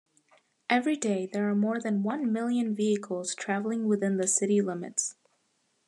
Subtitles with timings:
[0.67, 5.13] Every day, there are more than one million vehicles travelling within the city limits.